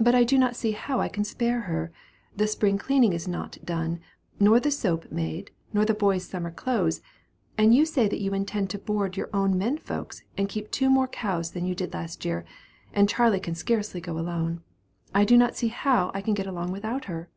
[0.00, 1.92] "But I do not see how I can spare her;
[2.36, 4.00] the spring cleaning is not done,
[4.40, 7.00] nor the soap made, nor the boys' summer clothes;
[7.56, 10.90] and you say that you intend to board your own 'men folks' and keep two
[10.90, 12.44] more cows than you did last year;
[12.92, 14.64] and Charley can scarcely go alone.
[15.14, 17.30] I do not see how I can get along without her."